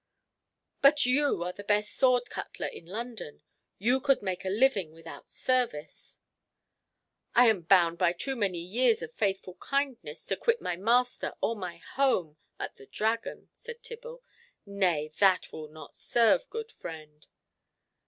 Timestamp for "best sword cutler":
1.63-2.65